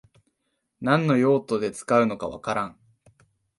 [0.81, 2.77] 何の用途で使うのかわからん